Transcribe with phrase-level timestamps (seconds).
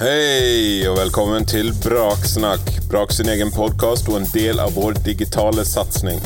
[0.00, 2.70] Hei og velkommen til Braksnakk.
[2.88, 6.16] Brak sin egen podkast og en del av vår digitale satsing.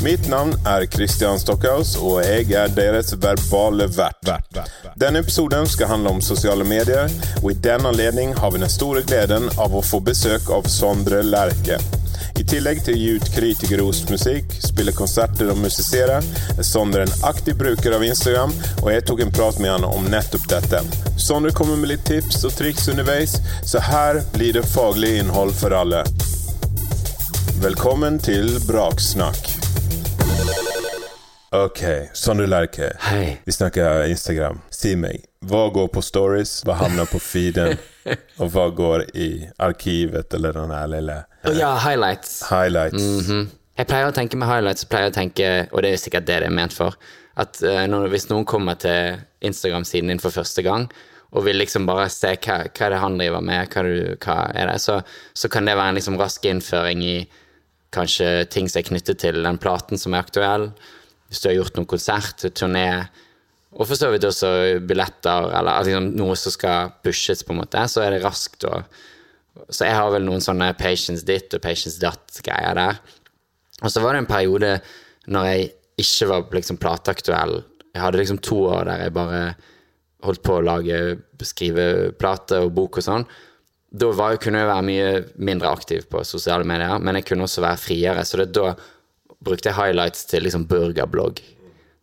[0.00, 4.32] Mitt navn er Christian Stockhaus, og jeg er deres verbale vert.
[4.96, 9.04] Denne episoden skal handle om sosiale medier, og i den anledning har vi den store
[9.04, 11.76] gleden av å få besøk av Sondre Lerche.
[12.48, 16.22] Tillegg til å gi ut kritikerrost musikk, spille konserter og musisere,
[16.54, 20.08] er Sondre en aktiv bruker av Instagram, og jeg tok en prat med han om
[20.08, 20.80] nettopp dette.
[21.20, 23.36] Sondre kommer med litt tips og triks underveis,
[23.68, 26.00] så her blir det faglig innhold for alle.
[27.60, 29.52] Velkommen til Braksnakk.
[31.52, 31.84] Ok,
[32.16, 32.94] Sondre Lerche.
[33.44, 34.64] Vi snakker Instagram.
[34.72, 37.76] Si meg, hva går på stories, hva havner på feeden,
[38.42, 39.28] og hva går i
[39.64, 41.16] arkivet eller den her lille
[41.48, 42.40] Å ja, highlights.
[42.50, 43.02] highlights?
[43.28, 43.46] Mhm.
[43.78, 46.48] Jeg pleier å tenke med highlights, pleier å tenke, og det er sikkert det det
[46.48, 46.96] er ment for,
[47.38, 50.88] at eh, når, hvis noen kommer til Instagram-siden din for første gang,
[51.30, 54.36] og vil liksom bare se hva, hva er det han driver med, hva, du, hva
[54.50, 54.98] er det, så,
[55.36, 57.16] så kan det være en liksom rask innføring i
[57.94, 60.70] kanskje ting som er knyttet til den platen som er aktuell,
[61.28, 62.88] hvis du har gjort noen konsert, turné,
[63.78, 64.50] og for så vidt også
[64.86, 68.82] billetter, eller liksom noe som skal pushes, på en måte, så er det raskt å
[69.74, 73.00] Så jeg har vel noen sånne patience ditt og patience datt-greier der.
[73.82, 74.68] Og så var det en periode
[75.26, 75.64] når jeg
[75.98, 77.56] ikke var liksom plateaktuell.
[77.90, 79.40] Jeg hadde liksom to år der jeg bare
[80.22, 81.00] holdt på å lage,
[81.42, 83.26] skrive plate og bok og sånn.
[83.90, 85.10] Da var, kunne jeg være mye
[85.50, 88.24] mindre aktiv på sosiale medier, men jeg kunne også være friere.
[88.28, 88.76] Så det, da
[89.42, 91.42] brukte jeg highlights til liksom burgerblogg.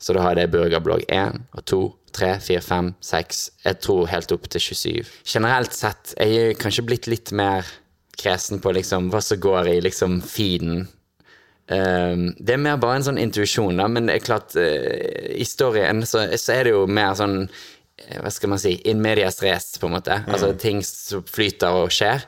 [0.02, 1.82] Så da hadde jeg burgerblogg 1 og 2,
[2.16, 5.16] 3, 4, 5, 6, jeg tror helt opp til 27.
[5.28, 7.68] Generelt sett, jeg er kanskje blitt litt mer
[8.16, 10.86] kresen på liksom hva som går i liksom feeden.
[11.66, 15.48] Um, det er mer bare en sånn intuisjon, da, men det er klart, uh, i
[15.48, 18.76] storyen så, så er det jo mer sånn eh, Hva skal man si?
[18.86, 20.20] In medias race, på en måte.
[20.30, 22.28] Altså ting som flyter og skjer.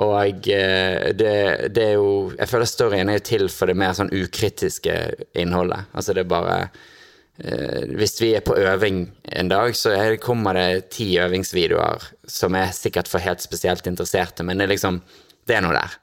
[0.00, 0.14] Og
[0.46, 1.34] jeg, det,
[1.74, 4.96] det er jo Jeg føler storyen er jo til for det mer sånn ukritiske
[5.38, 5.90] innholdet.
[5.92, 9.04] Altså det er bare eh, Hvis vi er på øving
[9.36, 14.46] en dag, så er, kommer det ti øvingsvideoer som er sikkert for helt spesielt interesserte,
[14.46, 15.02] men det er liksom
[15.44, 15.98] Det er noe der.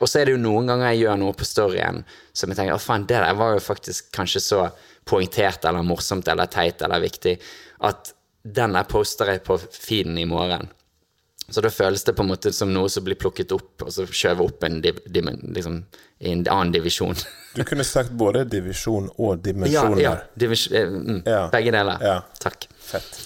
[0.00, 2.02] Og så er det jo noen ganger jeg gjør noe på storyen
[2.34, 4.64] som jeg tenker å faen, det der var jo faktisk kanskje så
[5.08, 7.36] poengtert eller morsomt eller teit eller viktig
[7.84, 10.68] at den der poster jeg på feeden i morgen.
[11.48, 14.06] Så da føles det på en måte som noe som blir plukket opp, og så
[14.08, 15.82] skjøvet opp en div, div, liksom,
[16.24, 17.18] i en annen divisjon.
[17.54, 20.26] Du kunne sagt både divisjon og ja, dimensjon ja, der.
[20.40, 21.44] divis, eh, mm, Ja.
[21.52, 22.00] Begge deler.
[22.02, 22.16] Ja.
[22.40, 22.68] Takk.
[22.80, 23.20] Fett.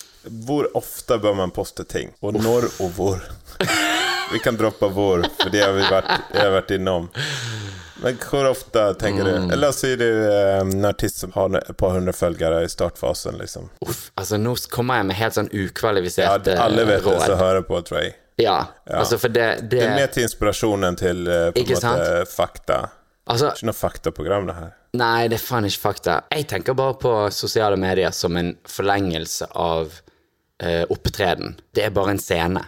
[0.45, 2.11] Hvor ofte bør man poste ting?
[2.21, 3.23] Og når og hvor?
[4.33, 7.09] Vi kan droppe vår, for det har vi vært, har vært innom.
[8.03, 9.49] Men hvor ofte tenker Mm.
[9.49, 13.39] du Eller si du er en artist som har et par hundre følgere i startfasen,
[13.39, 13.71] liksom.
[13.81, 17.81] Uff, altså nå kommer jeg med helt sånn Ja, alle vet det som hører på,
[17.83, 18.15] tror jeg.
[18.39, 22.27] Ja, altså for det, det, Det er mer til inspirasjonen til eh, på en måte
[22.31, 22.91] fakta.
[23.27, 24.71] Altså, Ikke noe faktaprogram, det her.
[24.95, 26.21] Nei, det er faen ikke fakta.
[26.33, 29.91] Jeg tenker bare på sosiale medier som en forlengelse av
[30.63, 31.59] uh, opptreden.
[31.75, 32.63] Det er bare en scene.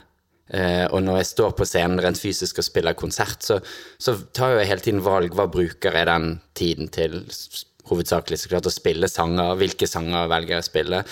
[0.51, 3.61] Eh, og når jeg står på scenen rent fysisk og spiller konsert, så,
[4.03, 5.35] så tar jeg hele tiden valg.
[5.37, 7.21] Hva bruker jeg den tiden til?
[7.91, 9.55] Hovedsakelig så klart å spille sanger.
[9.59, 11.05] Hvilke sanger velger jeg å spille?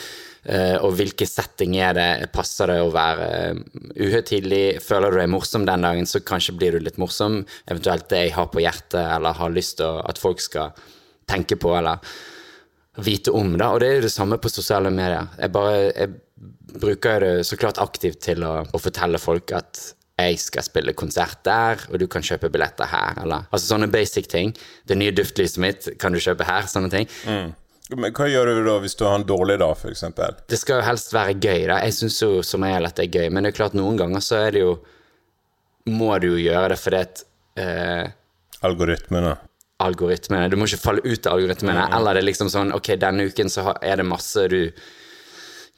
[0.48, 2.08] Eh, og hvilke setting er det?
[2.34, 3.62] Passer det å være uh,
[3.98, 4.78] uhøytidelig?
[4.84, 7.40] Føler du deg morsom den dagen, så kanskje blir du litt morsom.
[7.66, 10.76] Eventuelt det jeg har på hjertet, eller har lyst til at folk skal
[11.28, 12.02] tenke på, eller
[13.04, 13.56] vite om.
[13.58, 15.28] da, Og det er jo det samme på sosiale medier.
[15.38, 16.16] Jeg bare jeg
[16.78, 19.80] bruker jeg det så klart aktivt til å, å fortelle folk at
[20.18, 23.20] jeg skal spille konsert der, og du kan kjøpe billetter her.
[23.22, 24.50] Eller, altså sånne basic ting.
[24.90, 26.66] Det nye duftlyset mitt kan du kjøpe her.
[26.66, 27.06] Sånne ting.
[27.94, 30.02] Men hva gjør du da hvis du har en dårlig dag, f.eks.?
[30.50, 31.78] Det skal jo helst være gøy, da.
[31.86, 34.24] Jeg syns jo som regel at det er gøy, men det er klart noen ganger
[34.26, 34.74] så er det jo
[35.88, 37.22] Må du jo gjøre det fordi at
[37.56, 38.10] eh,
[38.66, 39.36] Algoritmene.
[39.80, 40.50] algoritmene.
[40.50, 41.86] Du må ikke falle ut av algoritmene.
[41.96, 44.60] Eller det er liksom sånn Ok, denne uken så er det masse du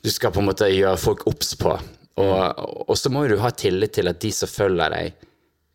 [0.02, 1.74] Du skal på en måte gjøre folk obs på.
[2.20, 5.26] Og, og så må du ha tillit til at de som følger deg,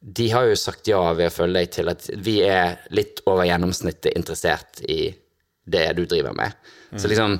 [0.05, 3.47] de har jo sagt ja ved å følge deg til at vi er litt over
[3.47, 5.09] gjennomsnittet interessert i
[5.65, 6.53] det du driver med.
[6.93, 7.39] Så liksom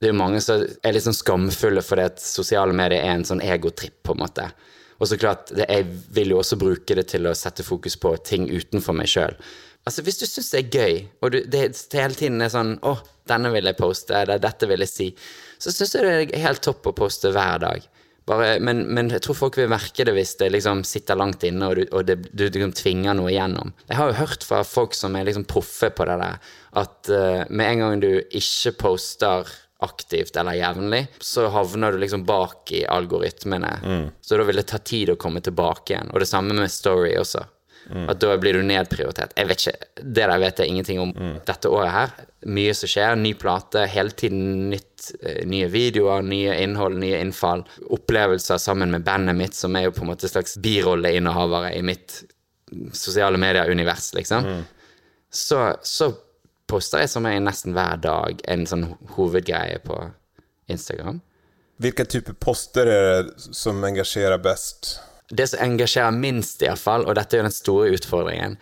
[0.00, 3.26] det er jo mange som er litt sånn skamfulle fordi at sosiale medier er en
[3.28, 4.46] sånn egotripp, på en måte.
[5.00, 8.46] Og så klart, jeg vil jo også bruke det til å sette fokus på ting
[8.52, 9.36] utenfor meg sjøl.
[9.88, 12.74] Altså, hvis du syns det er gøy, og du, det, det hele tiden er sånn
[12.84, 12.98] 'Å,
[13.30, 15.14] denne vil jeg poste', eller 'dette vil jeg si',
[15.56, 17.88] så syns jeg det er helt topp å poste hver dag.
[18.28, 21.66] Bare, men, men jeg tror folk vil merke det hvis det liksom sitter langt inne,
[21.66, 23.72] og du, og det, du liksom tvinger noe igjennom.
[23.88, 26.52] Jeg har jo hørt fra folk som er liksom proffe på det der,
[26.82, 29.48] at uh, med en gang du ikke poster
[29.82, 33.72] aktivt eller jevnlig, så havner du liksom bak i algoritmene.
[34.20, 36.10] Så da vil det ta tid å komme tilbake igjen.
[36.12, 37.46] Og det samme med story også.
[37.90, 39.32] At da blir du nedprioritert.
[39.34, 41.12] Jeg vet ikke, Det der vet jeg ingenting om
[41.48, 42.10] dette året her.
[42.46, 43.16] Mye som skjer.
[43.18, 47.64] Ny plate, hele tiden nytt, eh, nye videoer, nye innhold, nye innfall.
[47.90, 52.20] Opplevelser sammen med bandet mitt, som er jo på en måte slags birolleinnehavere i mitt
[52.92, 54.44] sosiale medier-univers, liksom.
[55.32, 56.12] Så, så
[56.70, 58.86] poster jeg som er nesten hver dag en sånn
[59.16, 59.98] hovedgreie på
[60.70, 61.20] Instagram.
[61.80, 64.98] Hvilke type poster er det som engasjerer best?
[65.30, 68.56] Det som engasjerer minst, iallfall, og dette er jo den store utfordringen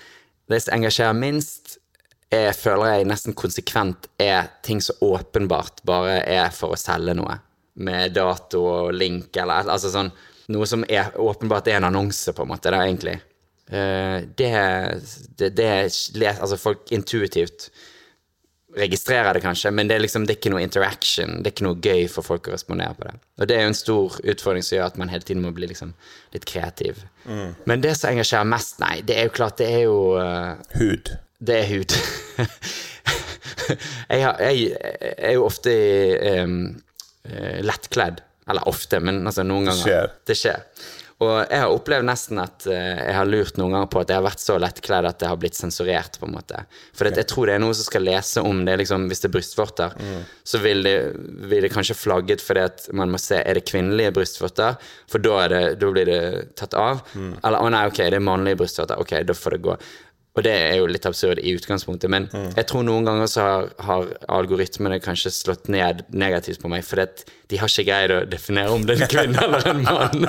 [0.48, 1.78] Det som engasjerer minst,
[2.32, 7.38] er, føler jeg nesten konsekvent er ting som åpenbart bare er for å selge noe.
[7.80, 10.10] Med dato og link eller altså sånn
[10.48, 12.70] Noe som er åpenbart er en annonse, på en måte.
[12.72, 13.16] Det er egentlig.
[13.68, 14.48] Uh, det,
[15.36, 17.66] det, det Altså, folk intuitivt
[18.78, 21.38] registrerer det kanskje, men det er liksom det er ikke noe interaction.
[21.42, 23.14] Det er ikke noe gøy for folk å respondere på det.
[23.38, 25.70] Og det er jo en stor utfordring som gjør at man hele tiden må bli
[25.70, 25.94] liksom
[26.34, 27.02] litt kreativ.
[27.68, 31.12] Men det som engasjerer mest, nei, det er jo klart, det er jo uh, Hud.
[31.38, 31.96] det er hud.
[34.12, 34.70] jeg, har, jeg,
[35.16, 35.74] er jo ofte
[36.44, 36.62] um,
[37.68, 38.24] lettkledd.
[38.48, 39.82] Eller ofte, men altså noen ganger.
[39.82, 40.14] skjer.
[40.28, 40.62] Det skjer.
[41.18, 44.20] Og jeg har opplevd nesten at eh, jeg har lurt noen ganger på at jeg
[44.20, 46.18] har vært så lettkledd at det har blitt sensurert.
[46.20, 46.60] på en måte.
[46.94, 49.34] For jeg tror det er noen som skal lese om det, liksom, hvis det er
[49.34, 49.96] brystvorter.
[50.46, 50.94] Så vil det,
[51.50, 54.78] vil det kanskje flagget fordi at man må se er det kvinnelige brystvorter,
[55.10, 56.22] for da, det, da blir det
[56.58, 57.02] tatt av.
[57.18, 59.78] Eller å nei, ok, det er mannlige brystvorter, ok, da får det gå.
[60.36, 63.70] Og det er jo litt absurd i utgangspunktet, men jeg tror noen ganger så har,
[63.82, 68.70] har algoritmene kanskje slått ned negativt på meg, for de har ikke greid å definere
[68.76, 70.28] om det er en kvinne eller en mann.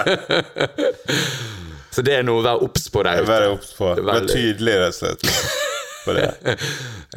[1.94, 3.30] så det er noe å være obs på der ute.
[3.30, 3.92] Være obs på.
[4.02, 5.28] Være tydelig, rett og slett.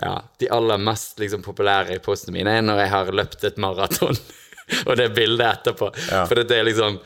[0.03, 3.61] Ja, De aller mest liksom, populære i postene mine er når jeg har løpt et
[3.63, 4.19] maraton,
[4.87, 5.89] og det er bildet etterpå.
[6.11, 6.27] Ja.
[6.29, 6.99] For det er liksom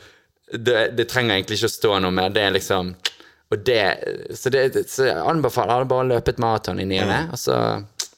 [0.51, 2.33] det, det trenger egentlig ikke å stå noe mer.
[2.33, 2.91] Det er liksom
[3.55, 3.83] det,
[4.35, 7.19] så, det, så jeg anbefaler jeg bare å løpe et maraton i ny og ne,
[7.31, 7.59] og så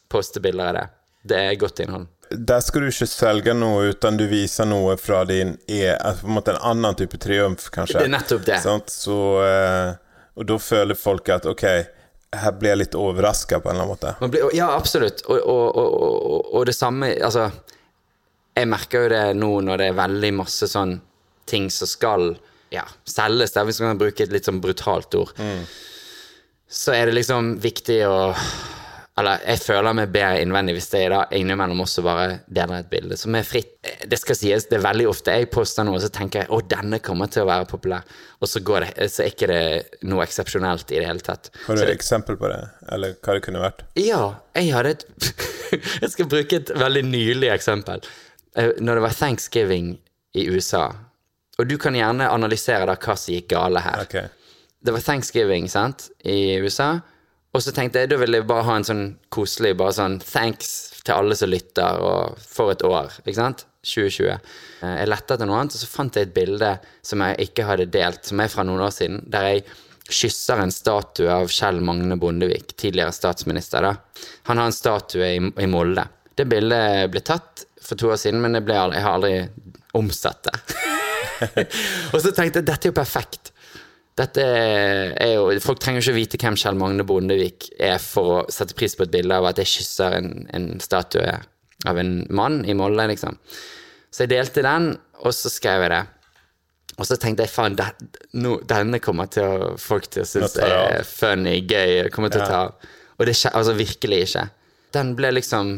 [0.10, 0.88] poste bilder av det.
[1.30, 2.08] Det er godt innhold.
[2.30, 6.30] Der skal du ikke selge noe, utan du viser noe fra din e altså på
[6.30, 7.98] en måte en annen type triumf, kanskje.
[8.00, 8.60] Det er nettopp det.
[8.94, 9.94] Så, eh,
[10.38, 11.66] og da føler folk at ok,
[12.38, 14.14] her blir jeg litt overraska på en eller annen måte.
[14.22, 15.24] Man blir, ja, absolutt.
[15.26, 17.50] Og, og, og, og det samme Altså,
[18.54, 21.00] jeg merker jo det nå når det er veldig masse sånn
[21.50, 22.30] ting som skal
[22.74, 25.32] ja, selges, der, hvis man kan bruke et litt sånn brutalt ord,
[26.70, 28.18] så er det liksom viktig å
[29.20, 33.18] Eller jeg føler meg bedre innvendig hvis jeg da innimellom også bare deler et bilde
[33.20, 33.74] som er fritt.
[34.08, 37.02] Det skal sies, det er veldig ofte jeg poster noe, så tenker jeg å, denne
[37.04, 38.06] kommer til å være populær,
[38.40, 41.50] og så, går det, så er ikke det noe eksepsjonelt i det hele tatt.
[41.66, 42.62] Har du et eksempel på det?
[42.96, 43.84] Eller hva det kunne vært?
[44.00, 44.22] ja,
[44.56, 45.06] jeg hadde et
[46.06, 48.00] Jeg skal bruke et veldig nylig eksempel.
[48.56, 49.92] Eh, Når det var thanksgiving
[50.40, 50.88] i USA,
[51.60, 54.04] og du kan gjerne analysere da hva som gikk gale her.
[54.08, 54.28] Okay.
[54.80, 56.94] Det var thanksgiving sant, i USA,
[57.52, 59.04] og så tenkte jeg da ville jeg bare ha en sånn
[59.34, 60.70] koselig bare sånn thanks
[61.04, 63.66] til alle som lytter, og for et år, ikke sant?
[63.90, 64.28] 2020.
[64.84, 66.72] Eh, Jeg lette etter noe annet, og så fant jeg et bilde
[67.02, 69.64] som jeg ikke hadde delt, som er fra noen år siden, der jeg
[70.10, 73.82] kysser en statue av Kjell Magne Bondevik, tidligere statsminister.
[73.86, 73.96] da.
[74.50, 76.06] Han har en statue i, i Molde.
[76.36, 79.36] Det bildet ble tatt for to år siden, men det ble aldri, jeg har aldri
[79.98, 80.58] omsatt det.
[82.14, 83.54] og så tenkte jeg dette er jo perfekt.
[84.20, 88.46] Dette er jo, Folk trenger jo ikke vite hvem Kjell Magne Bondevik er for å
[88.52, 91.38] sette pris på et bilde av at jeg kysser en, en statue
[91.88, 93.38] av en mann i Molde, liksom.
[94.12, 94.92] Så jeg delte den,
[95.24, 96.04] og så skrev jeg det.
[97.00, 97.78] Og så tenkte jeg faen,
[98.68, 102.64] denne kommer til å, folk til å synes er funny, gøy, kommer til å ta
[102.66, 102.90] av.
[103.20, 104.46] Og det skjer, altså virkelig ikke.
[104.96, 105.78] Den ble liksom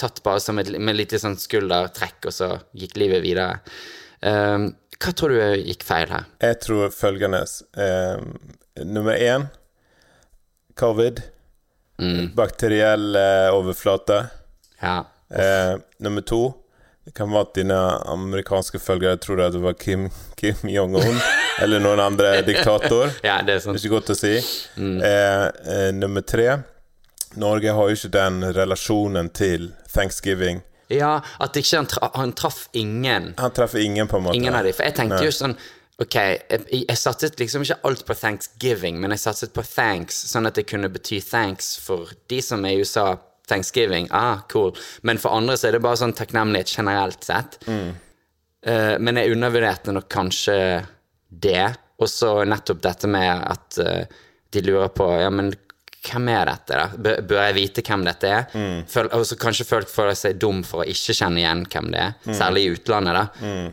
[0.00, 3.60] tatt bare som et, med litt sånn skuldertrekk, og så gikk livet videre.
[4.20, 4.70] Um,
[5.02, 6.24] hva tror du gikk feil her?
[6.42, 7.42] Jeg tror følgende
[7.76, 8.20] eh,
[8.84, 9.46] Nummer én
[10.76, 11.22] covid.
[12.36, 14.26] Bakteriell eh, overflate.
[14.82, 14.98] Ja.
[15.32, 16.54] Eh, nummer to
[17.06, 17.76] Det kan være at dine
[18.10, 21.20] amerikanske følgere trodde at det var Kim, Kim Jong-un
[21.62, 23.12] eller noen andre diktator.
[23.22, 23.76] ja, det er Det sånn.
[23.76, 24.32] er ikke godt å si.
[24.36, 26.48] Eh, eh, nummer tre
[27.38, 30.62] Norge har jo ikke den relasjonen til thanksgiving.
[30.92, 33.32] Ja, at ikke han, tra han traff ingen.
[33.40, 34.38] Han traff ingen, på en måte.
[34.38, 34.74] Ingen av de.
[34.76, 35.26] For jeg tenkte Nei.
[35.28, 35.58] jo sånn
[35.96, 40.44] Ok, jeg, jeg satset liksom ikke alt på thanksgiving, men jeg satset på thanks, sånn
[40.44, 43.14] at det kunne bety thanks for de som er i USA.
[43.46, 44.72] Thanksgiving, ah, cool.
[45.06, 47.60] Men for andre så er det bare sånn takknemlighet generelt sett.
[48.66, 50.56] Eh, men jeg undervurderte nok kanskje
[51.30, 51.68] det.
[52.02, 54.18] Og så nettopp dette med at uh,
[54.52, 55.54] de lurer på Ja, men
[56.06, 56.86] hvem er dette, da?
[57.20, 58.44] Bør, jeg vite hvem dette er?
[58.54, 58.84] Mm.
[58.92, 62.00] Føl, og så kanskje folk føler seg dum for å ikke kjenne igjen hvem det
[62.04, 62.34] er, Mm.
[62.38, 63.24] særlig i utlandet, da.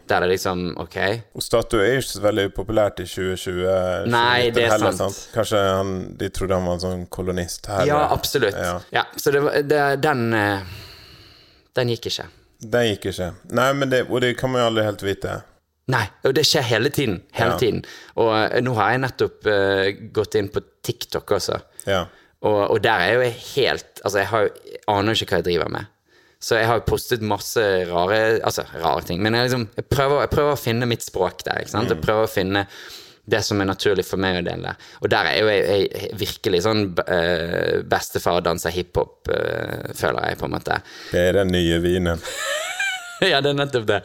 [0.08, 0.98] Der det liksom Ok,
[1.36, 4.08] Og statue er ikke så veldig populært i 2020.
[4.10, 5.30] Nei, det er heller, sant.
[5.34, 7.86] Kanskje han, de trodde han var en sånn kolonist her.
[7.88, 8.56] ja, absolutt.
[8.56, 8.80] Ja.
[8.92, 10.60] Ja, så det, var- det, den eh,
[11.76, 12.28] Den gikk ikke.
[12.64, 13.32] Den gikk ikke.
[13.52, 15.42] Nei, men det, og det kan man jo aldri helt vite.
[15.92, 17.18] Nei, og det skjer hele tiden.
[17.36, 17.58] Hele Ja.
[17.60, 17.82] tiden.
[18.16, 21.58] Og eh, nå har jeg nettopp uh, gått inn på TikTok også.
[21.90, 22.06] Ja.
[22.44, 25.40] Og, og der er jo jeg helt Altså, jeg, har, jeg aner jo ikke hva
[25.40, 25.92] jeg driver med.
[26.44, 29.22] Så jeg har postet masse rare Altså, rare ting.
[29.24, 31.64] Men jeg, liksom, jeg, prøver, jeg prøver å finne mitt språk der.
[31.64, 31.94] ikke sant?
[31.94, 32.68] Jeg prøver å finne
[33.24, 34.74] det som er naturlig for meg å dele.
[35.00, 40.42] Og der er jo jeg, jeg virkelig sånn uh, bestefar danser hiphop, uh, føler jeg,
[40.42, 40.82] på en måte.
[41.14, 42.20] Det er den nye vinen.
[43.32, 44.02] ja, det er nettopp det.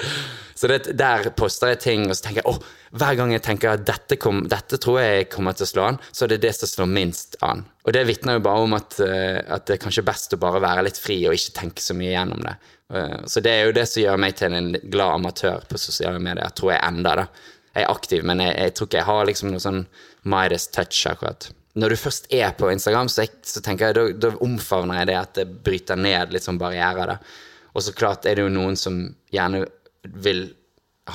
[0.59, 2.59] Så det, der poster jeg ting, og så tenker jeg oh,
[2.99, 6.01] hver gang jeg tenker at dette, kom, dette tror jeg kommer til å slå an,
[6.11, 7.63] så er det det som slår minst an.
[7.87, 10.63] Og det vitner jo bare om at, eh, at det er kanskje best å bare
[10.65, 12.57] være litt fri og ikke tenke så mye gjennom det.
[12.95, 16.19] Eh, så det er jo det som gjør meg til en glad amatør på sosiale
[16.23, 17.29] medier, tror jeg enda, da.
[17.77, 19.83] Jeg er aktiv, men jeg, jeg tror ikke jeg har liksom noe sånn
[20.29, 21.53] Midas touch akkurat.
[21.79, 25.13] Når du først er på Instagram, så, jeg, så tenker jeg, da, da omfavner jeg
[25.13, 27.21] det at det bryter ned litt sånn barrierer, da.
[27.78, 28.99] Og så klart er det jo noen som
[29.30, 29.62] gjerne
[30.25, 30.49] vil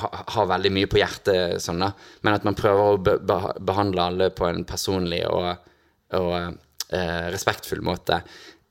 [0.00, 1.90] ha, ha veldig mye på hjertet, sånn da.
[2.24, 3.36] men at man prøver å be, be,
[3.68, 5.68] behandle alle på en personlig og,
[6.16, 8.22] og eh, respektfull måte.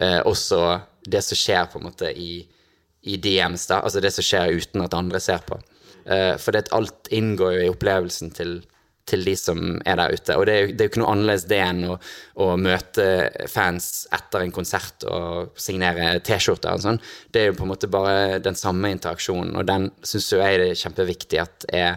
[0.02, 0.64] Eh, også
[1.06, 2.42] det som skjer på en måte i,
[3.08, 3.82] i DMs, da.
[3.84, 5.60] altså det som skjer uten at andre ser på.
[6.04, 8.58] Eh, for det alt inngår jo i opplevelsen til,
[9.10, 10.38] til de som er der ute.
[10.40, 11.98] Og det er jo, det er jo ikke noe annerledes det enn å,
[12.44, 13.06] å møte
[13.52, 17.00] fans etter en konsert og signere T-skjorter og sånn.
[17.34, 20.70] Det er jo på en måte bare den samme interaksjonen, og den syns jeg det
[20.72, 21.90] er kjempeviktig at er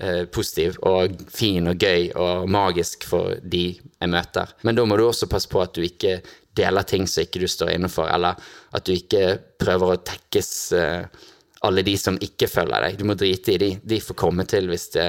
[0.00, 4.56] eh, positiv og fin og gøy og magisk for de jeg møter.
[4.64, 6.20] Men da må du også passe på at du ikke
[6.56, 8.40] deler ting som ikke du står inne for, eller
[8.72, 11.28] at du ikke prøver å tekkes eh,
[11.62, 12.98] alle de som ikke følger deg.
[12.98, 13.72] Du må drite i de.
[13.84, 15.06] De får komme til hvis, det,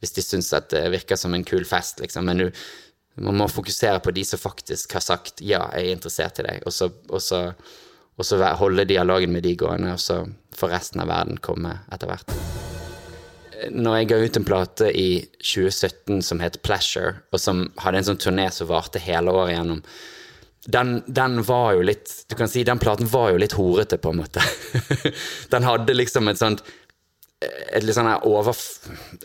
[0.00, 2.28] hvis de syns at det virker som en kul fest, liksom.
[2.28, 2.46] Men du,
[3.24, 6.66] man må fokusere på de som faktisk har sagt 'ja, jeg er interessert i deg',
[6.66, 7.52] og så, og så,
[8.18, 10.24] og så holde dialogen med de gående, og så
[10.54, 12.30] får resten av verden komme etter hvert.
[13.70, 15.08] Når jeg ga ut en plate i
[15.42, 19.82] 2017 som het Pleasure, og som hadde en sånn turné som varte hele året gjennom,
[20.68, 24.10] den, den var jo litt Du kan si den platen var jo litt horete, på
[24.10, 24.42] en måte.
[25.52, 26.62] den hadde liksom et sånt
[27.40, 28.56] et litt sånn her over,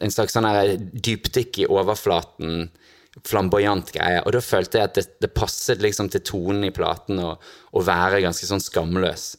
[0.05, 2.67] En slags sånn her dypdykk i overflaten,
[3.25, 4.22] flamboyant greie.
[4.25, 7.36] Og da følte jeg at det, det passet liksom til tonen i platen å,
[7.86, 9.36] være ganske sånn skamløs.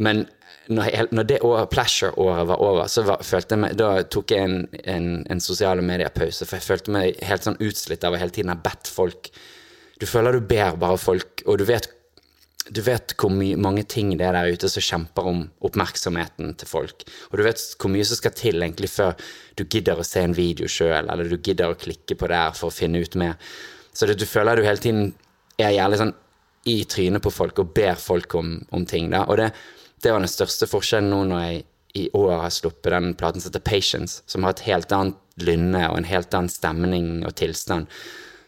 [0.00, 0.26] Men
[0.68, 3.20] når, jeg- når det året, Pleasure-året var over, så var,
[3.56, 6.44] jeg meg, da tok jeg en, en, en sosiale medier-pause.
[6.48, 9.30] For jeg følte meg helt sånn utslitt av å hele tiden ha bedt folk
[10.00, 11.86] Du føler du ber bare folk, og du vet
[12.68, 17.04] du vet hvor mange ting det er der ute som kjemper om oppmerksomheten til folk.
[17.30, 19.14] Og du vet hvor mye som skal til egentlig før
[19.58, 22.56] du gidder å se en video sjøl, eller du gidder å klikke på det her
[22.58, 23.38] for å finne ut mer.
[23.94, 25.12] Så det, du føler du hele tiden
[25.62, 26.14] er jævlig sånn
[26.66, 29.12] i trynet på folk og ber folk om, om ting.
[29.14, 29.22] da.
[29.30, 29.52] Og det,
[30.02, 31.64] det var den største forskjellen nå når jeg
[31.96, 35.86] i år har sluppet den platen som heter Patience, som har et helt annet lynne
[35.88, 37.86] og en helt annen stemning og tilstand.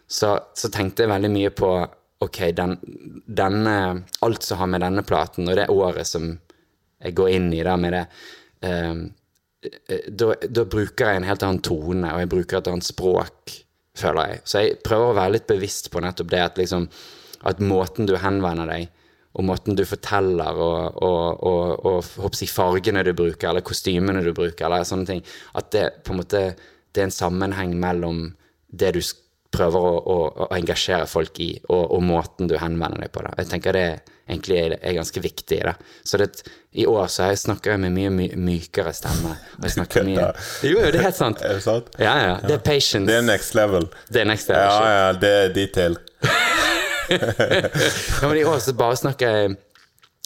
[0.09, 1.71] Så, så tenkte jeg veldig mye på
[2.19, 2.75] ok, den,
[3.25, 3.75] denne,
[4.25, 6.33] alt som har med denne platen og det året som
[6.99, 8.03] jeg går inn i da med det,
[8.67, 9.01] eh,
[10.11, 13.55] da, da bruker jeg en helt annen tone, og jeg bruker et annet språk,
[13.99, 14.41] føler jeg.
[14.47, 16.87] Så jeg prøver å være litt bevisst på nettopp det at liksom
[17.49, 18.89] at måten du henvender deg,
[19.39, 24.23] og måten du forteller, og, og, og, og håper jeg, fargene du bruker, eller kostymene
[24.25, 25.23] du bruker, eller sånne ting,
[25.55, 26.43] at det på en måte
[26.89, 28.23] det er en sammenheng mellom
[28.73, 29.21] det du sk-
[29.53, 33.23] prøver å, å, å engasjere folk i, og, og måten du henvender deg på.
[33.25, 33.33] Da.
[33.41, 33.85] Jeg tenker det
[34.29, 35.59] egentlig er, er ganske viktig.
[35.65, 35.73] Da.
[36.05, 36.27] Så det,
[36.77, 39.33] i år så jeg snakka med mye my, mykere stemme.
[39.57, 40.27] Og jeg snakker mye
[40.67, 41.41] Jo, jo, det er helt sant.
[41.49, 41.89] Er det sant?
[41.97, 42.35] Ja, ja.
[42.45, 43.07] Det er patience.
[43.09, 43.89] Det er next level.
[44.09, 44.69] Det er next level.
[44.69, 45.99] Ja, ja, det er detail.
[47.09, 49.55] Ja, men i år så bare snakker jeg,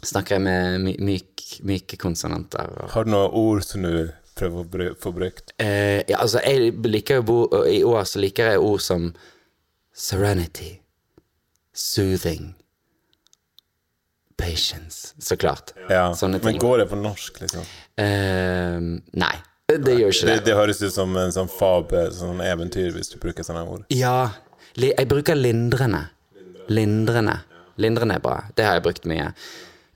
[0.03, 2.73] snakker jeg med my, myk, myke konsonanter.
[2.75, 5.53] Og, Har du noen ord som du prøver å få brukt?
[5.61, 7.37] Uh, ja, altså, jeg liker jo bo,
[7.69, 9.11] I år så liker jeg ord som
[9.93, 10.71] serenity,
[11.73, 12.53] soothing,
[14.37, 15.73] patience, så klart.
[15.89, 16.53] Ja, Sånne ting.
[16.55, 17.67] Men går det på norsk, liksom?
[17.99, 19.35] Uh, nei,
[19.69, 20.45] det gjør ikke Det, det.
[20.49, 23.85] det høres ut som en sånn fabel, sånn eventyr, hvis du bruker sånne ord.
[23.93, 24.31] Ja,
[24.75, 26.07] jeg bruker lindrende.
[26.73, 27.39] Lindrende.
[27.81, 28.37] Lindrende er bra.
[28.57, 29.31] Det har jeg brukt mye.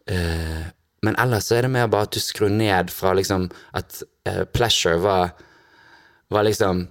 [0.07, 0.65] Eh,
[1.07, 3.47] men ellers så er det mer bare at du skrur ned fra liksom
[3.77, 5.33] at uh, pleasure var,
[6.33, 6.87] var liksom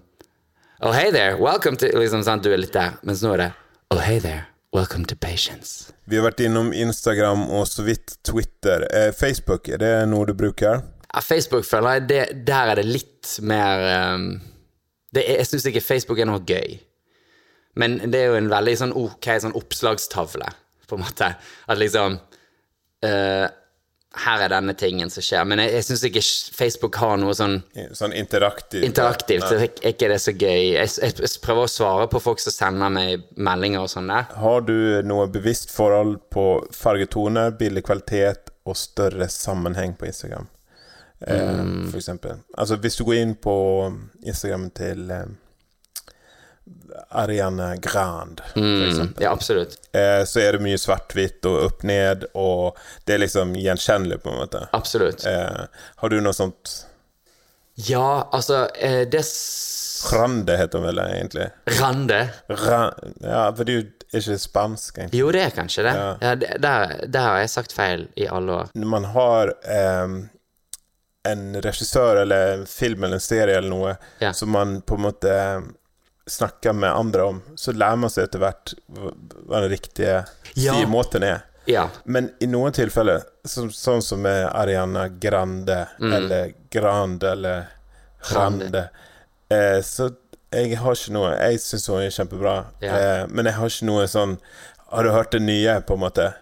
[0.84, 2.98] Oh, hey there, welcome to liksom, sant, Du er litt der.
[3.06, 3.52] Mens nå er det
[3.94, 4.44] Oh, hey there,
[4.76, 5.92] Welcome to patience.
[6.04, 8.84] Vi har vært innom Instagram og så vidt Twitter.
[8.92, 10.82] Eh, Facebook, er det noe du bruker?
[11.06, 12.20] Ja, Facebook føler jeg det,
[12.50, 13.84] Der er det litt mer
[14.16, 14.26] um,
[15.14, 16.76] det er, Jeg syns ikke Facebook er noe gøy.
[17.80, 20.50] Men det er jo en veldig sånn ok sånn oppslagstavle,
[20.88, 21.30] på en måte.
[21.68, 22.18] At liksom
[23.04, 23.46] eh,
[24.16, 25.44] Her er denne tingen som skjer.
[25.44, 26.22] Men jeg, jeg syns ikke
[26.56, 27.58] Facebook har noe sånn
[27.96, 28.84] Sånn interaktivt?
[28.86, 29.44] interaktivt.
[29.44, 30.72] Så er ikke det så gøy.
[30.78, 34.28] Jeg, jeg, prøver å svare på folk som sender meg meldinger og sånn der.
[34.40, 40.48] Har du noe bevisst forhold på fargetoner, bildekvalitet og større sammenheng på Instagram?
[41.20, 42.40] Eh, For eksempel.
[42.56, 43.56] Altså hvis du går inn på
[44.24, 45.26] Instagram til eh,
[47.10, 47.76] Ariane
[48.52, 49.22] for eksempel.
[49.24, 49.76] Ja, absolutt.
[49.92, 54.40] Eh, så er det mye svart-hvitt og opp-ned, og det er liksom gjenkjennelig, på en
[54.40, 54.64] måte.
[54.76, 55.26] Absolutt.
[55.26, 56.72] Eh, har du noe sånt
[57.86, 59.20] Ja, altså eh, Det
[60.12, 61.46] Rande heter den vel egentlig?
[61.80, 62.18] Rande.
[62.48, 62.80] Ra
[63.20, 63.86] ja, for det er jo
[64.20, 65.18] ikke spansk, egentlig.
[65.20, 65.94] Jo, det er kanskje det.
[65.96, 66.10] Ja.
[66.20, 68.68] Ja, det der, der har jeg sagt feil i alle år.
[68.76, 70.16] Når man har eh,
[71.32, 74.32] en regissør eller en film eller en serie eller noe Ja.
[74.32, 75.34] som man på en måte
[76.28, 80.24] snakker med andre om, så lærer man seg etter hvert hva den riktige
[80.58, 80.74] Ja.
[80.90, 81.44] måten er.
[81.66, 81.88] Ja.
[82.04, 86.12] Men i noen tilfeller, så, sånn som med Ariana Grande, Mm.
[86.12, 87.66] eller Grande, eller
[88.30, 88.88] Grande,
[89.50, 90.14] eh, så
[90.52, 92.96] jeg har ikke noe Jeg syns hun er kjempebra, Ja.
[92.96, 94.38] eh, men jeg har ikke noe sånn
[94.88, 96.34] Har du hørt det nye, på en måte?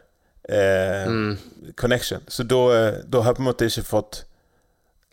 [0.49, 1.39] Eh, Mm.
[1.77, 2.21] Connection.
[2.29, 4.25] Så da, da har jeg på en måte ikke fått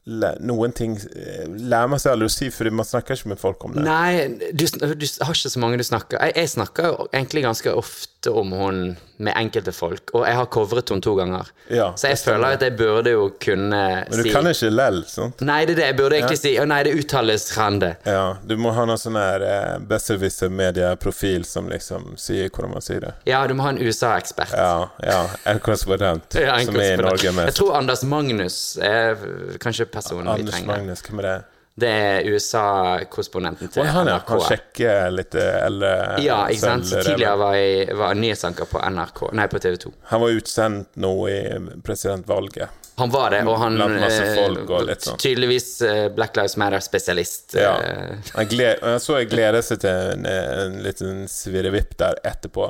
[0.06, 3.66] noen ting eh, Lærer man seg aldri å si, fordi man snakker ikke med folk
[3.68, 3.84] om det.
[3.86, 7.76] Nei, du, du har ikke så mange du snakker Jeg, jeg snakker jo egentlig ganske
[7.78, 8.82] ofte om hun
[9.22, 11.50] med enkelte folk, og jeg har covret henne to ganger.
[11.70, 14.50] Ja, så jeg det føler at jeg burde jo kunne si Men du si kan
[14.50, 15.44] ikke lell, sant?
[15.46, 15.86] Nei, det er det.
[15.92, 17.92] Jeg burde egentlig si Å nei, det uttales Rande.
[18.08, 23.06] Ja, du må ha noen sånn her eh, besserwisser-medieprofil som liksom sier hvordan man sier
[23.06, 23.14] det.
[23.30, 24.56] Ja, du må ha en USA-ekspert.
[24.58, 25.22] Ja, ja.
[25.52, 27.52] En korrespondent Ja, som er i Norge mest.
[27.52, 29.22] Jeg tror Anders Magnus er
[29.62, 30.68] kanskje personen vi trenger.
[30.72, 31.40] Magnus, hvem er det?
[31.82, 34.10] Det er USA-korrespondenten til NRK han.
[34.12, 34.30] NRK.
[34.34, 36.90] Han sjekker litt eller Ja, ikke sant.
[36.90, 39.94] Så Tidligere var jeg var nyhetsanker på NRK, nei, på TV 2.
[40.12, 41.40] Han var utsendt nå i
[41.86, 42.78] presidentvalget.
[43.00, 45.18] Han var det, og han eh, og sånn.
[45.18, 47.56] tydeligvis eh, Black Lives Matter-spesialist.
[47.58, 47.72] Ja.
[47.80, 52.68] eh, jeg så jeg gleder seg til en, en liten svirrevipp der etterpå.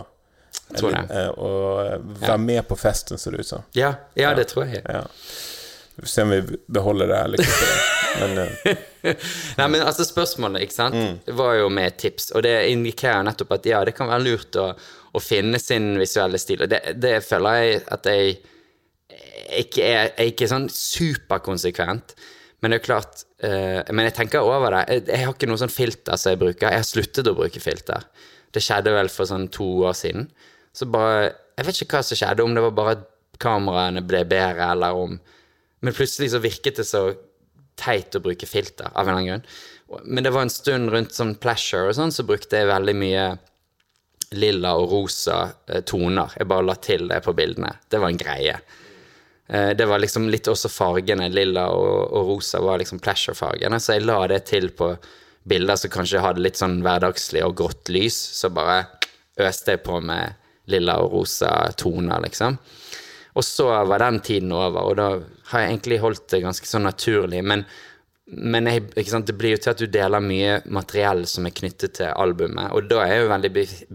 [0.78, 1.08] Tror jeg.
[1.10, 3.66] eh, og være med på festen, ser det ut som.
[3.76, 4.86] ja, ja, det tror jeg.
[4.86, 5.04] Ja.
[6.02, 6.40] Vi får se om vi
[6.74, 7.36] beholder det her.
[7.38, 7.74] ikke.
[8.22, 11.36] Men eh, Nei, men altså Spørsmålet ikke sant, Mm.
[11.38, 14.66] var jo med tips, og det indikerer nettopp at ja, det kan være lurt å,
[15.16, 16.66] å finne sin visuelle stil.
[16.66, 18.36] Og det, det føler jeg at jeg
[19.62, 22.14] ikke er, er ikke sånn superkonsekvent.
[22.62, 24.84] Men det er klart uh, Men jeg tenker over det.
[24.92, 26.70] Jeg, jeg har ikke noe sånn filter som jeg bruker.
[26.70, 28.06] Jeg har sluttet å bruke filter.
[28.54, 30.28] Det skjedde vel for sånn to år siden.
[30.76, 33.08] Så bare Jeg vet ikke hva som skjedde, om det var bare at
[33.42, 35.18] kameraene ble bedre, eller om
[35.82, 37.08] Men plutselig så virket det så
[37.82, 40.04] teit å bruke filter, av en eller annen grunn.
[40.06, 43.26] Men det var en stund rundt sånn pleasure og sånn, så brukte jeg veldig mye
[44.38, 46.32] lilla og rosa eh, toner.
[46.38, 47.74] Jeg bare la til det på bildene.
[47.92, 48.60] Det var en greie.
[49.52, 51.28] Eh, det var liksom litt også fargene.
[51.34, 54.94] Lilla og, og rosa var liksom pleasure-fargene, så jeg la det til på
[55.50, 58.86] bilder som kanskje hadde litt sånn hverdagslig og grått lys, så bare
[59.42, 60.38] øste jeg på med
[60.72, 62.60] lilla og rosa toner, liksom.
[63.36, 65.06] Og så var den tiden over, og da
[65.52, 67.40] har jeg egentlig holdt det ganske sånn naturlig.
[67.48, 67.64] Men,
[68.28, 72.12] men jeg, det blir jo til at du deler mye materiell som er knyttet til
[72.12, 73.52] albumet, og da er jeg jo veldig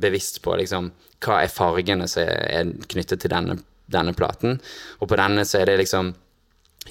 [0.07, 0.89] bevisst på liksom,
[1.25, 3.59] hva er fargene som er knyttet til denne,
[3.93, 4.59] denne platen.
[5.01, 6.15] Og på denne så er det liksom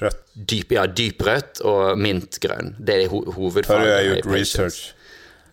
[0.01, 0.21] rødt.
[0.35, 2.75] dyp, ja, dyp rødt og mintgrønn.
[2.79, 3.85] Det er ho Har hovedfargen.
[3.85, 4.81] du i gjort research?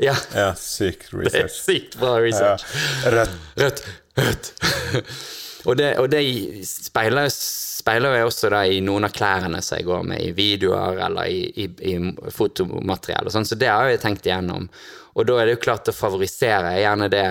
[0.02, 2.24] Ja, Ja, research det er sykt bra Ja.
[2.24, 2.64] research.
[3.06, 3.38] Rødt.
[3.60, 3.84] Rødt,
[4.18, 4.52] rødt.
[5.68, 6.22] og det, og det
[6.66, 11.00] speiler, speiler jeg også da i noen av klærne som jeg går med i videoer
[11.06, 14.68] eller i, i, i fotomateriell og sånn, så det har jeg tenkt igjennom.
[15.12, 17.26] Og da er det jo klart å favorisere gjerne det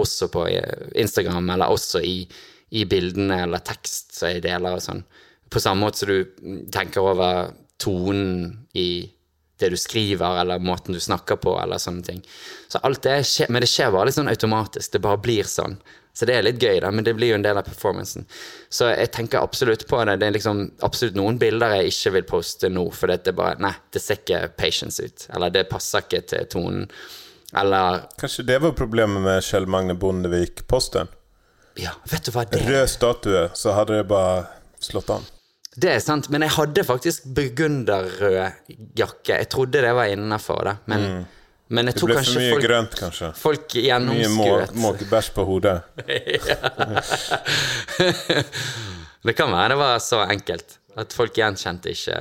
[0.00, 2.22] også på eh, Instagram, eller også i,
[2.74, 5.04] i bildene eller tekst som jeg deler og sånn.
[5.50, 9.04] På samme måte som du tenker over tonen i
[9.60, 12.22] det du skriver, eller måten du snakker på, eller sånne ting.
[12.68, 14.92] Så alt det skjer, Men det skjer bare litt sånn automatisk.
[14.92, 15.76] Det bare blir sånn.
[16.14, 18.28] Så det er litt gøy, da, men det blir jo en del av performancen.
[18.70, 20.14] Så jeg tenker absolutt på det.
[20.22, 23.58] Det er liksom absolutt noen bilder jeg ikke vil poste nå, for det er bare
[23.64, 25.26] Nei, det ser ikke patience ut.
[25.34, 26.86] Eller det passer ikke til tonen.
[27.54, 31.10] Eller Kanskje det var problemet med Kjell Magne Bondevik-posten?
[31.82, 32.70] Ja, vet du hva det er?
[32.70, 34.44] Rød statue, så hadde det bare
[34.82, 35.26] slått an.
[35.74, 39.40] Det er sant, men jeg hadde faktisk burgunderrød jakke.
[39.40, 41.24] Jeg trodde det var innafor, det, men
[41.68, 43.30] Men jeg Det tror ble for mye folk, grønt, kanskje.
[43.40, 45.80] folk Mye må- måkebæsj på hodet.
[49.24, 52.18] Det kan være det var så enkelt at folk gjenkjente ikke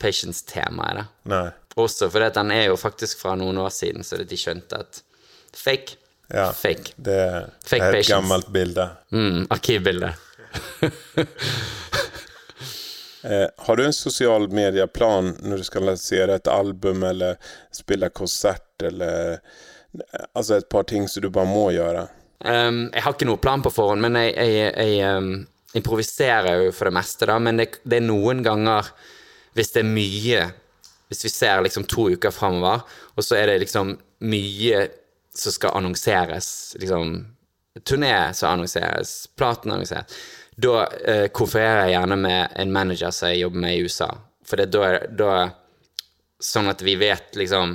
[0.00, 1.04] patience-temaet.
[1.26, 1.40] da.
[1.76, 5.02] Også fordi den er jo faktisk fra noen år siden, så de skjønte at
[5.56, 5.96] fake.
[6.32, 6.52] Ja.
[6.54, 6.92] Fake.
[6.96, 8.12] Det er Fake et patience.
[8.14, 8.86] gammelt bilde.
[9.10, 10.12] Mm, arkivbilde.
[13.22, 17.36] Eh, har du en sosial medieplan når du skal lansere et album eller
[17.74, 19.40] spille konsert eller
[20.38, 22.04] Altså et par ting som du bare må gjøre?
[22.46, 25.32] Um, jeg har ikke noe plan på forhånd, men jeg, jeg, jeg um,
[25.74, 27.40] improviserer jo for det meste, da.
[27.42, 28.92] Men det, det er noen ganger,
[29.58, 30.44] hvis det er mye
[31.10, 32.84] Hvis vi ser liksom to uker framover,
[33.18, 33.96] og så er det liksom
[34.30, 34.84] mye
[35.34, 37.16] som skal annonseres, liksom
[37.82, 40.20] Turné som annonseres, platen annonseres.
[40.60, 40.74] Da
[41.06, 44.08] eh, konfererer jeg gjerne med en manager som jeg jobber med i USA.
[44.46, 45.32] For det, er- da
[46.40, 47.74] Sånn at vi vet liksom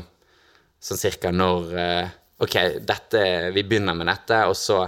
[0.81, 2.07] sånn cirka når eh,
[2.43, 3.21] Ok, dette,
[3.55, 4.81] vi begynner med dette, og så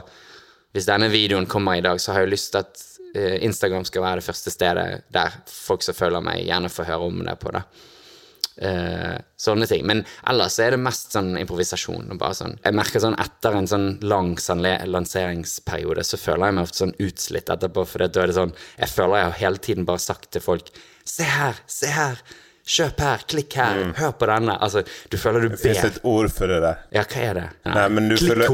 [0.76, 2.82] Hvis denne videoen kommer i dag, så har jeg lyst til at
[3.16, 7.08] eh, Instagram skal være det første stedet der folk som følger meg, gjerne får høre
[7.08, 7.62] om det på det.
[8.58, 9.84] Eh, sånne ting.
[9.86, 12.10] Men ellers er det mest sånn improvisasjon.
[12.14, 12.56] Og bare sånn.
[12.64, 16.98] Jeg merker sånn etter en sånn lang sånn lanseringsperiode, så føler jeg meg ofte sånn
[17.06, 20.32] utslitt etterpå, for da er det sånn Jeg føler jeg har hele tiden bare sagt
[20.34, 20.72] til folk
[21.08, 22.22] Se her, se her!
[22.68, 24.58] Kjøp her, klikk her, hør på denne.
[24.60, 25.60] Altså, du føler du ber.
[25.62, 25.88] Fins ber.
[25.94, 26.82] et ord for det der?
[26.98, 27.46] Ja, hva er det?
[27.72, 28.44] Nei, men du føler-!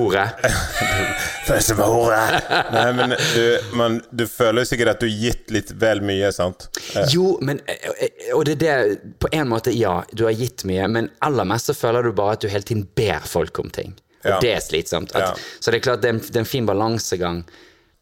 [2.74, 3.42] Nei, men du,
[3.80, 6.68] man, du føler sikkert at du har gitt litt vel mye, sant?
[6.94, 10.64] Eh, Jo, men eh, Og det er det På en måte, ja, du har gitt
[10.70, 13.74] mye, men aller mest så føler du bare at du hele tiden ber folk om
[13.74, 13.96] ting.
[14.24, 14.40] Og Ja.
[14.40, 15.16] det er slitsomt.
[15.16, 15.60] At, Ja.
[15.60, 17.42] Så det er klart det er en, det er en fin balansegang.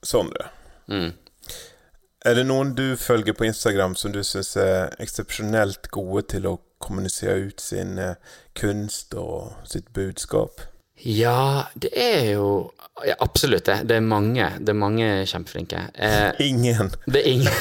[0.06, 0.44] Sånn, du.
[0.92, 1.12] Mm.
[2.22, 6.60] Er det noen du følger på Instagram som du syns er eksepsjonelt gode til å
[6.82, 8.20] kommunisere ut sin eh,
[8.58, 10.62] kunst og sitt budskap?
[11.02, 12.52] Ja, det er jo
[13.02, 13.80] ja, Absolutt det.
[13.90, 14.46] Det er mange.
[14.62, 15.88] Det er mange kjempeflinke.
[15.96, 16.92] Eh, Ingen.
[17.10, 17.58] Det er ingen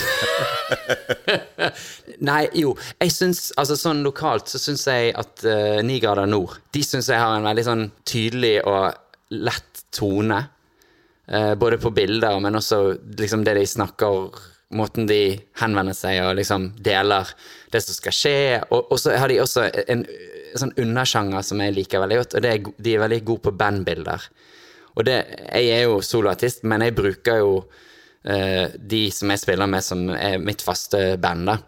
[2.28, 2.74] Nei, jo.
[3.00, 7.08] Jeg syns, altså sånn lokalt så syns jeg at uh, Ni grader nord De syns
[7.08, 8.92] jeg har en veldig sånn tydelig og
[9.32, 10.42] lett tone.
[11.30, 12.82] Uh, både på bilder, men også
[13.16, 14.28] liksom det de snakker
[14.76, 17.30] Måten de henvender seg og liksom deler
[17.72, 18.34] det som skal skje.
[18.70, 22.46] Og, så har de også en, en sånn undersjanger som jeg liker veldig godt, og
[22.46, 24.28] er, de er veldig gode på bandbilder.
[24.94, 25.16] Og det,
[25.54, 30.06] jeg er jo soloartist, men jeg bruker jo uh, de som jeg spiller med, som
[30.14, 31.58] er mitt faste band, da.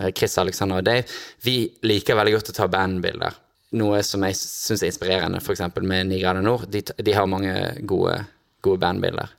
[0.00, 1.06] eh, Chris, Alexander og Dave.
[1.42, 3.40] Vi liker veldig godt å ta bandbilder.
[3.78, 5.64] Noe som jeg syns er inspirerende, f.eks.
[5.82, 6.68] med Ni grader nord.
[6.70, 8.20] De, de har mange gode,
[8.62, 9.32] gode bandbilder.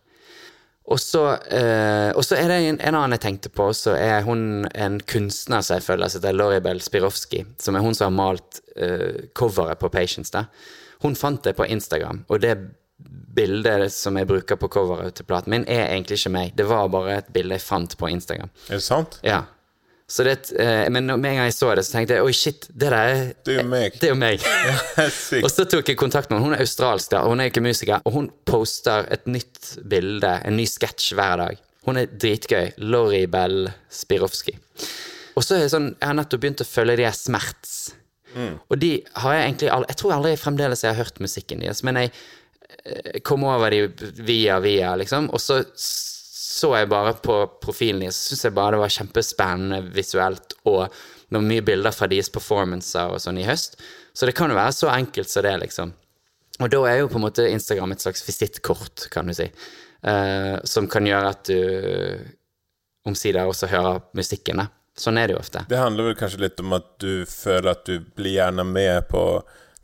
[0.85, 4.99] Og så, eh, er det en, en annen jeg tenkte på, så er hun en
[5.01, 9.25] kunstner som jeg følger, som heter Loribel Spirovski, som er hun som har malt eh,
[9.33, 10.29] coveret på Patience.
[10.33, 10.45] da.
[11.01, 12.53] Hun fant det på Instagram, og det
[13.35, 16.53] bildet som jeg bruker på coveret til platen min, er egentlig ikke meg.
[16.55, 18.53] Det var bare et bilde jeg fant på Instagram.
[18.69, 19.19] Er det sant?
[19.25, 19.41] Ja.
[20.07, 22.67] Så det, eh, men med en gang jeg så det, så tenkte jeg oi, shit,
[22.69, 23.95] det der er Det er jo meg.
[23.97, 24.43] Det er jo meg.
[25.45, 26.51] Og så tok jeg kontakt med henne.
[26.51, 28.05] Hun er australsk, da, og hun er ikke musiker.
[28.05, 31.65] Og hun poster et nytt bilde, en ny sketsj hver dag.
[31.89, 32.75] Hun er dritgøy.
[32.85, 34.53] Lori Bell Spirovski.
[35.35, 37.75] Og så er det sånn, jeg har nettopp begynt å følge de her Smerts.
[38.69, 41.81] Og de har jeg egentlig aldri Jeg tror aldri fremdeles jeg har hørt musikken deres,
[41.87, 42.09] men jeg
[42.83, 45.29] eh, kom over de via via, liksom.
[45.31, 45.61] Og så
[46.55, 51.35] så jeg bare på profilen deres, syns jeg bare det var kjempespennende visuelt, og det
[51.35, 53.75] var mye bilder fra deres performancer og sånn i høst.
[54.15, 55.91] Så det kan jo være så enkelt som det, liksom.
[56.63, 59.49] Og da er jo på en måte Instagram et slags visittkort, kan du si,
[60.07, 61.59] uh, som kan gjøre at du
[63.05, 64.63] omsider også hører musikken.
[64.63, 64.69] da.
[64.95, 65.65] Sånn er det jo ofte.
[65.67, 69.25] Det handler vel kanskje litt om at du føler at du blir gjerne med på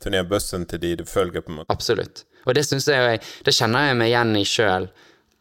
[0.02, 1.72] turnébussen til de du følger, på en måte.
[1.74, 2.24] Absolutt.
[2.46, 4.88] Og det synes jeg, Det kjenner jeg meg igjen i sjøl.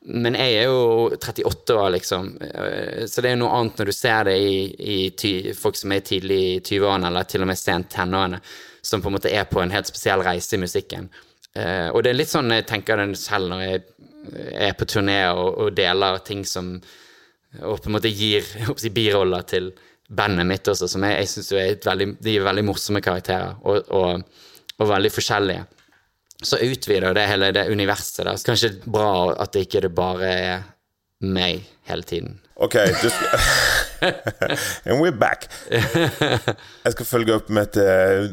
[0.02, 2.30] Men jeg er jo 38 år, liksom.
[2.42, 5.94] Eh, Så det er jo noe annet når du ser det i, i folk som
[5.94, 8.42] er tidlig i 20-årene, eller til og med sent tenårene,
[8.82, 11.12] som på en måte er på en helt spesiell reise i musikken.
[11.52, 13.82] Uh, og det er litt sånn jeg tenker det selv når jeg
[14.56, 16.78] er på turné og, og deler ting som
[17.60, 18.46] Og på en måte gir
[18.96, 19.74] biroller til
[20.08, 24.24] bandet mitt også, som jeg, jeg syns er de er veldig morsomme karakterer, og, og,
[24.78, 25.66] og veldig forskjellige
[26.42, 28.38] så utvider det hele det universet Da.
[28.38, 30.64] Så kanskje bra at det ikke det bare er
[31.22, 32.40] meg hele tiden.
[32.62, 32.76] Ok,
[34.86, 35.50] And we're back.
[36.86, 38.30] Jeg skal følge opp med et eh,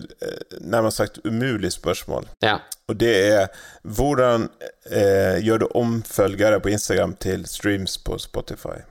[0.61, 2.29] nærmest sagt umulig spørsmål.
[2.45, 2.59] Ja.
[2.89, 3.47] Og det er
[3.83, 4.49] hvordan
[4.91, 8.79] eh, gjør du om følgere på Instagram til streams på Spotify?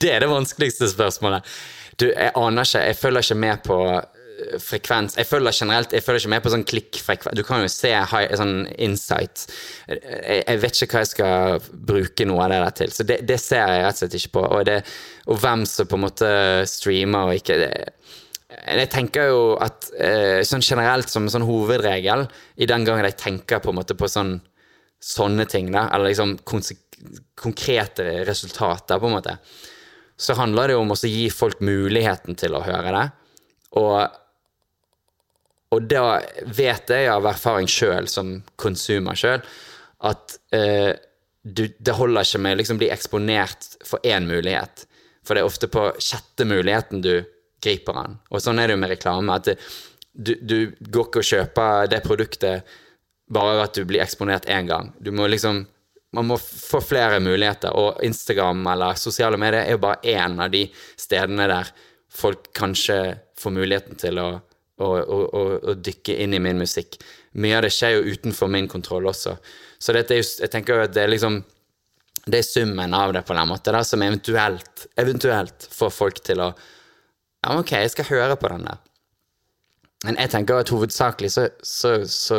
[0.00, 1.42] Det er det vanskeligste spørsmålet.
[2.00, 2.78] Du, jeg aner ikke.
[2.86, 4.00] Jeg følger ikke med på
[4.62, 7.36] frekvens Jeg følger generelt Jeg følger ikke med på sånn klikkfrekvens.
[7.38, 9.46] Du kan jo se high, sånn insight.
[9.88, 12.94] Jeg, jeg, vet ikke hva jeg skal bruke noe av det der til.
[12.96, 14.44] Så det, det ser jeg rett og slett ikke på.
[14.48, 14.80] Og, det,
[15.30, 16.34] og hvem som på en måte
[16.70, 17.72] streamer og ikke det,
[18.50, 22.26] jeg tenker jo at eh, sånn generelt som sånn hovedregel,
[22.60, 24.36] i den gangen jeg tenker på en måte på sånn,
[25.00, 29.36] sånne ting, da, eller liksom konkrete resultater, på en måte,
[30.20, 33.06] så handler det jo om å gi folk muligheten til å høre det.
[33.80, 34.18] Og,
[35.70, 39.42] og da vet jeg av erfaring sjøl, som konsumer sjøl,
[40.06, 40.96] at eh,
[41.42, 44.84] du, det holder ikke med å liksom bli eksponert for én mulighet.
[45.24, 47.14] For det er ofte på sjette muligheten du
[47.62, 48.18] griper den.
[48.32, 49.36] Og sånn er det jo med reklame.
[49.36, 49.56] at det,
[50.12, 52.72] du, du, går ikke og kjøper det produktet
[53.30, 54.90] bare at du blir eksponert én gang.
[54.98, 55.66] Du må liksom
[56.10, 60.50] man må få flere muligheter, og Instagram eller sosiale medier er jo bare én av
[60.50, 60.64] de
[60.98, 61.70] stedene der
[62.10, 62.96] folk kanskje
[63.38, 64.30] får muligheten til å,
[64.80, 66.98] å, å, å dykke inn i min musikk.
[67.40, 69.36] Mye av det skjer jo utenfor min kontroll også.
[69.80, 71.40] Så dette er jo, jeg tenker jo at det er liksom
[72.26, 76.44] det er summen av det på den måten da, som eventuelt, eventuelt får folk til
[76.44, 76.52] å
[77.40, 78.80] Ja, ok, jeg skal høre på den der.
[80.04, 82.36] Men jeg tenker at hovedsakelig så, så, så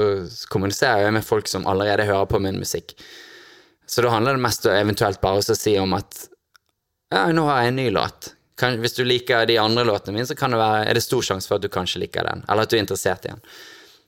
[0.53, 2.93] kommuniserer jeg med folk som allerede hører på min musikk.
[3.89, 6.27] Så da handler det mest eventuelt bare å si om at
[7.11, 8.31] ja, nå har jeg en ny låt.
[8.61, 11.49] Kan, hvis du liker de andre låtene mine, så det være, er det stor sjanse
[11.49, 13.41] for at du kanskje liker den, eller at du er interessert i den.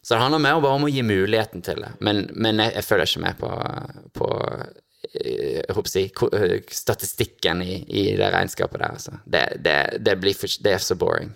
[0.04, 1.94] Så det handler mer bare om å gi muligheten til det.
[2.04, 3.52] Men, men jeg, jeg, følger ikke med på,
[4.20, 4.28] på
[5.14, 8.98] eh, jeg håper eh, statistikken i, i, det regnskapet der.
[8.98, 9.16] Altså.
[9.24, 11.32] Det, det, det, for, det er så boring.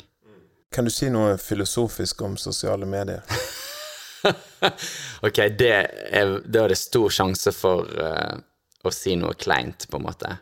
[0.75, 3.23] Kan du si noe filosofisk om sosiale medier?
[5.27, 8.35] ok, det er, da er det stor sjanse for uh,
[8.83, 10.35] å si noe kleint, på en måte.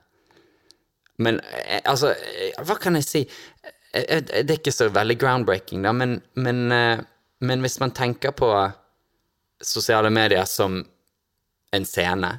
[1.24, 3.26] Men uh, altså, uh, hva kan jeg si?
[3.96, 8.50] det er ikke så veldig groundbreaking, da, men, men, men hvis man tenker på
[9.64, 10.82] sosiale medier som
[11.72, 12.34] en scene,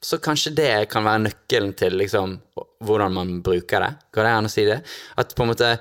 [0.00, 2.38] så kanskje det kan være nøkkelen til liksom,
[2.80, 3.90] hvordan man bruker det.
[4.16, 4.80] Går det an å si det?
[5.20, 5.74] At på en måte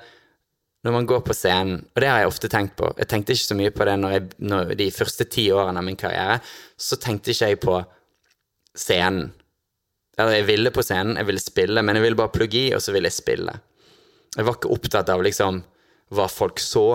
[0.81, 3.49] når man går på scenen, og det har jeg ofte tenkt på Jeg tenkte ikke
[3.51, 6.39] så mye på det når jeg, når de første ti årene av min karriere.
[6.77, 7.75] Så tenkte ikke jeg på
[8.77, 9.29] scenen.
[10.29, 12.93] Jeg ville på scenen, jeg ville spille, men jeg ville bare plugge i, og så
[12.93, 13.55] ville jeg spille.
[14.37, 15.63] Jeg var ikke opptatt av liksom
[16.15, 16.85] hva folk så.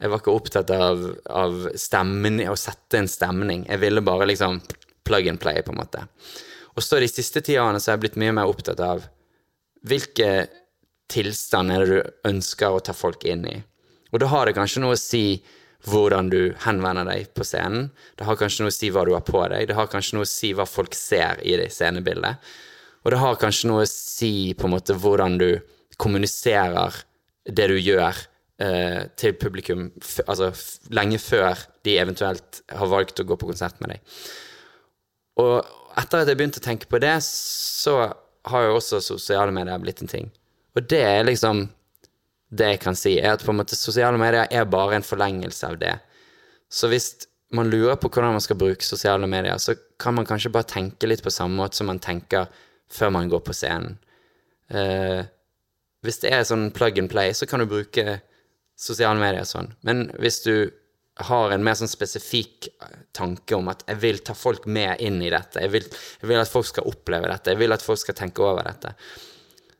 [0.00, 3.64] Jeg var ikke opptatt av, av stemmen, å sette en stemning.
[3.70, 4.60] Jeg ville bare liksom
[5.06, 6.04] plug and play, på en måte.
[6.76, 9.06] Og så de siste ti årene så har jeg blitt mye mer opptatt av
[9.86, 10.48] hvilke
[11.12, 13.56] tilstand er det du ønsker å ta folk inn i?
[14.12, 15.38] Og da har det kanskje noe å si
[15.86, 17.90] hvordan du henvender deg på scenen.
[18.18, 19.68] Det har kanskje noe å si hva du har på deg.
[19.68, 22.42] Det har kanskje noe å si hva folk ser i det scenebildet.
[23.04, 25.50] Og det har kanskje noe å si på en måte hvordan du
[26.02, 26.96] kommuniserer
[27.46, 28.18] det du gjør
[28.58, 29.88] eh, til publikum
[30.26, 30.50] altså
[30.90, 34.16] lenge før de eventuelt har valgt å gå på konsert med deg.
[35.38, 35.60] Og
[35.96, 38.00] etter at jeg begynte å tenke på det, så
[38.50, 40.28] har jo også sosiale medier blitt en ting.
[40.76, 41.68] Og det er liksom
[42.48, 45.66] det jeg kan si, er at på en måte sosiale medier er bare en forlengelse
[45.66, 45.96] av det.
[46.70, 47.10] Så hvis
[47.54, 51.08] man lurer på hvordan man skal bruke sosiale medier, så kan man kanskje bare tenke
[51.08, 52.50] litt på samme måte som man tenker
[52.92, 53.98] før man går på scenen.
[54.70, 55.26] Uh,
[56.06, 58.20] hvis det er sånn plug and play, så kan du bruke
[58.78, 59.72] sosiale medier sånn.
[59.86, 60.70] Men hvis du
[61.26, 62.68] har en mer sånn spesifikk
[63.16, 65.86] tanke om at jeg vil ta folk med inn i dette, jeg vil,
[66.20, 68.92] jeg vil at folk skal oppleve dette, jeg vil at folk skal tenke over dette,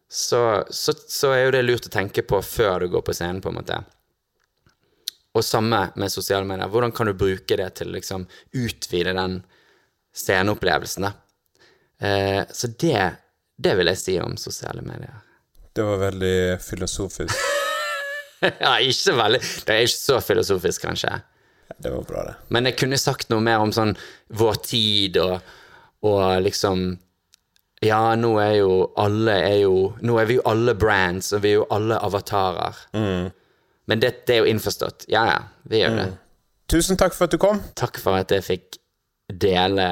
[0.09, 3.43] så, så, så, er jo det lurt å tenke på før du går på scenen,
[3.43, 3.81] på en måte.
[5.37, 6.71] Og samme med sosiale medier.
[6.73, 8.25] Hvordan kan du bruke det til å liksom
[8.57, 9.41] utvide den
[10.17, 11.13] sceneopplevelsen, da?
[12.01, 13.03] Eh, så det,
[13.57, 15.19] det vil jeg si om sosiale medier.
[15.77, 17.37] Det var veldig filosofisk.
[18.65, 21.13] ja, ikke så veldig Det er ikke så filosofisk, kanskje.
[21.77, 22.37] Det var bra, det.
[22.55, 23.93] Men jeg kunne sagt noe mer om sånn
[24.39, 25.35] vår tid og,
[26.07, 26.95] og liksom
[27.87, 31.55] ja, nå er jo alle er jo Nå er vi jo alle brands, og vi
[31.55, 32.83] er jo alle avatarer.
[32.97, 33.31] Mm.
[33.87, 35.07] Men det, det, er jo innforstått.
[35.13, 35.39] Ja, ja,
[35.71, 36.01] vi gjør mm.
[36.03, 36.09] det.
[36.73, 37.61] Tusen takk for at du kom.
[37.79, 38.81] Takk for at jeg fikk
[39.31, 39.87] dele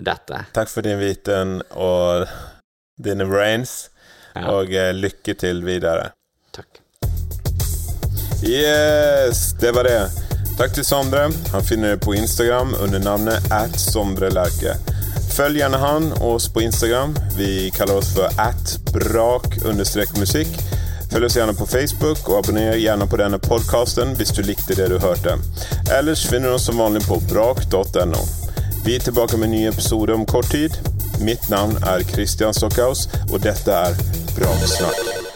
[0.00, 0.46] dette.
[0.56, 2.24] Takk for din viten og
[2.96, 3.90] dine brains,
[4.32, 4.46] ja.
[4.54, 6.10] og uh, lykke til videre.
[6.56, 6.80] Takk.
[8.40, 10.00] Yes, det var det.
[10.56, 11.28] Takk til Sondre.
[11.52, 14.78] Han finner deg på Instagram under navnet at Sondrelerke.
[15.36, 17.10] Følg gjerne han og oss på Instagram.
[17.36, 20.54] Vi kaller oss for at brak-musikk.
[21.12, 24.88] Følg oss gjerne på Facebook, og abonner gjerne på denne podkasten hvis du likte det
[24.88, 25.36] du hørte.
[25.92, 28.24] Ellers finner du oss som vanlig på brak.no.
[28.86, 30.80] Vi er tilbake med en ny episode om kort tid.
[31.20, 34.04] Mitt navn er Christian Stockhaus, og dette er
[34.38, 35.35] Braksnakk.